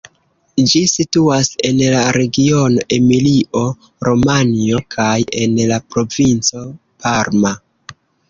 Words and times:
Ĝi 0.69 0.79
situas 0.91 1.49
en 1.67 1.81
la 1.95 1.99
regiono 2.17 2.85
Emilio-Romanjo 2.97 4.81
kaj 4.95 5.19
en 5.43 5.55
la 5.73 5.79
provinco 5.97 6.65
Parma. 7.05 7.53